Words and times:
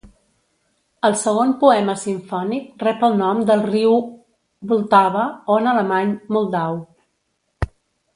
El 1.07 1.15
segon 1.23 1.51
poema 1.63 1.93
simfònic 2.03 2.81
rep 2.85 3.05
el 3.07 3.13
nom 3.19 3.43
del 3.49 3.61
riu 3.65 3.93
Vltava 4.71 5.27
o, 5.29 5.59
en 5.61 5.69
alemany, 5.75 6.15
Moldau. 6.39 6.81